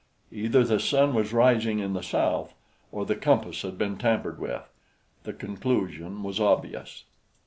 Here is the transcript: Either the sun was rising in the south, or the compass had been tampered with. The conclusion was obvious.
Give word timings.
Either 0.31 0.63
the 0.63 0.79
sun 0.79 1.13
was 1.13 1.31
rising 1.31 1.77
in 1.77 1.93
the 1.93 2.01
south, 2.01 2.55
or 2.91 3.05
the 3.05 3.15
compass 3.15 3.61
had 3.61 3.77
been 3.77 3.99
tampered 3.99 4.39
with. 4.39 4.67
The 5.25 5.33
conclusion 5.33 6.23
was 6.23 6.39
obvious. 6.39 7.03